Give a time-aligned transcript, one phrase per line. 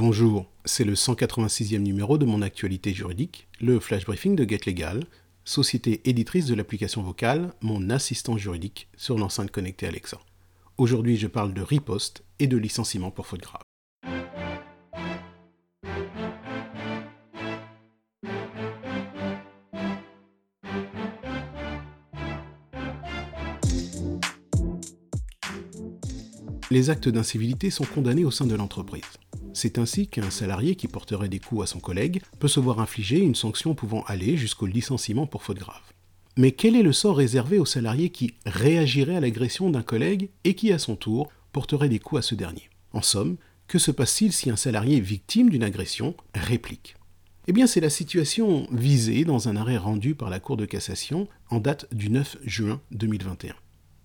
[0.00, 5.02] Bonjour, c'est le 186e numéro de mon actualité juridique, le flash briefing de Get Legal,
[5.44, 10.20] société éditrice de l'application vocale, mon assistant juridique sur l'enceinte connectée Alexa.
[10.76, 13.62] Aujourd'hui, je parle de riposte et de licenciement pour faute grave.
[26.70, 29.02] Les actes d'incivilité sont condamnés au sein de l'entreprise.
[29.60, 33.18] C'est ainsi qu'un salarié qui porterait des coups à son collègue peut se voir infliger
[33.18, 35.82] une sanction pouvant aller jusqu'au licenciement pour faute grave.
[36.36, 40.54] Mais quel est le sort réservé au salarié qui réagirait à l'agression d'un collègue et
[40.54, 42.70] qui, à son tour, porterait des coups à ce dernier?
[42.92, 43.36] En somme,
[43.66, 46.94] que se passe-t-il si un salarié victime d'une agression réplique?
[47.48, 51.26] Eh bien, c'est la situation visée dans un arrêt rendu par la Cour de cassation
[51.50, 53.56] en date du 9 juin 2021.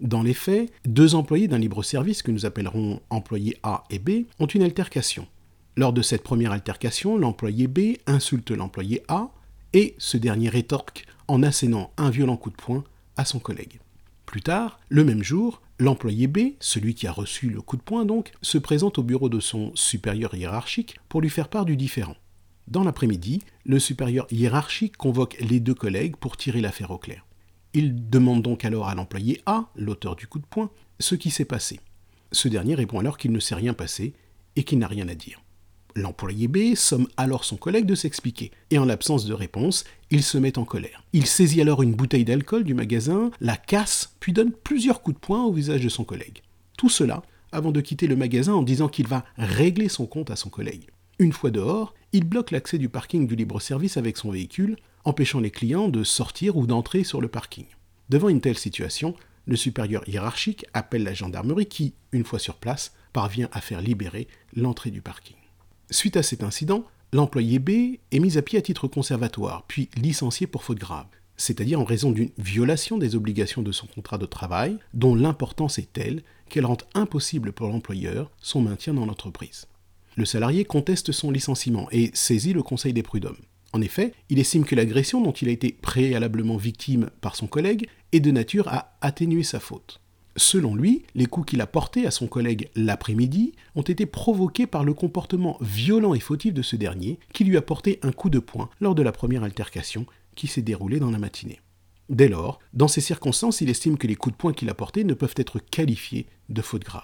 [0.00, 4.46] Dans les faits, deux employés d'un libre-service que nous appellerons employés A et B ont
[4.46, 5.28] une altercation.
[5.76, 9.30] Lors de cette première altercation, l'employé B insulte l'employé A
[9.72, 12.84] et ce dernier rétorque en assénant un violent coup de poing
[13.16, 13.80] à son collègue.
[14.24, 18.04] Plus tard, le même jour, l'employé B, celui qui a reçu le coup de poing
[18.04, 22.16] donc, se présente au bureau de son supérieur hiérarchique pour lui faire part du différend.
[22.68, 27.26] Dans l'après-midi, le supérieur hiérarchique convoque les deux collègues pour tirer l'affaire au clair.
[27.74, 31.44] Il demande donc alors à l'employé A, l'auteur du coup de poing, ce qui s'est
[31.44, 31.80] passé.
[32.30, 34.14] Ce dernier répond alors qu'il ne s'est rien passé
[34.56, 35.43] et qu'il n'a rien à dire.
[35.96, 40.38] L'employé B somme alors son collègue de s'expliquer, et en l'absence de réponse, il se
[40.38, 41.04] met en colère.
[41.12, 45.20] Il saisit alors une bouteille d'alcool du magasin, la casse, puis donne plusieurs coups de
[45.20, 46.42] poing au visage de son collègue.
[46.76, 47.22] Tout cela
[47.52, 50.88] avant de quitter le magasin en disant qu'il va régler son compte à son collègue.
[51.20, 55.52] Une fois dehors, il bloque l'accès du parking du libre-service avec son véhicule, empêchant les
[55.52, 57.66] clients de sortir ou d'entrer sur le parking.
[58.08, 59.14] Devant une telle situation,
[59.46, 64.26] le supérieur hiérarchique appelle la gendarmerie qui, une fois sur place, parvient à faire libérer
[64.56, 65.36] l'entrée du parking.
[65.94, 70.48] Suite à cet incident, l'employé B est mis à pied à titre conservatoire, puis licencié
[70.48, 71.06] pour faute grave,
[71.36, 75.92] c'est-à-dire en raison d'une violation des obligations de son contrat de travail, dont l'importance est
[75.92, 79.66] telle qu'elle rend impossible pour l'employeur son maintien dans l'entreprise.
[80.16, 83.44] Le salarié conteste son licenciement et saisit le Conseil des prud'hommes.
[83.72, 87.86] En effet, il estime que l'agression dont il a été préalablement victime par son collègue
[88.10, 90.00] est de nature à atténuer sa faute.
[90.36, 94.84] Selon lui, les coups qu'il a portés à son collègue l'après-midi ont été provoqués par
[94.84, 98.40] le comportement violent et fautif de ce dernier, qui lui a porté un coup de
[98.40, 101.60] poing lors de la première altercation qui s'est déroulée dans la matinée.
[102.08, 105.04] Dès lors, dans ces circonstances, il estime que les coups de poing qu'il a portés
[105.04, 107.02] ne peuvent être qualifiés de faute grave.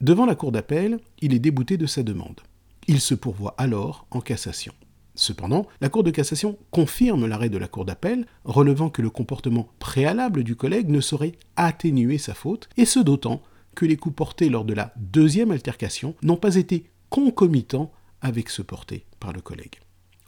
[0.00, 2.40] Devant la cour d'appel, il est débouté de sa demande.
[2.88, 4.72] Il se pourvoit alors en cassation.
[5.20, 9.68] Cependant, la Cour de cassation confirme l'arrêt de la Cour d'appel, relevant que le comportement
[9.78, 13.42] préalable du collègue ne saurait atténuer sa faute, et ce d'autant
[13.74, 17.92] que les coups portés lors de la deuxième altercation n'ont pas été concomitants
[18.22, 19.80] avec ceux portés par le collègue.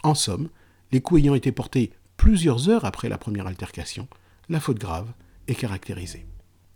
[0.03, 0.50] En somme,
[0.91, 4.09] les coups ayant été portés plusieurs heures après la première altercation,
[4.50, 5.10] la faute grave
[5.48, 6.26] est caractérisée.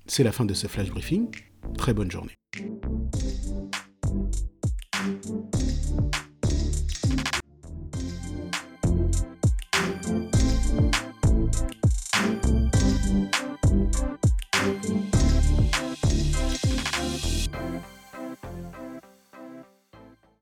[0.06, 1.28] C'est la fin de ce flash briefing.
[1.76, 2.32] Très bonne journée.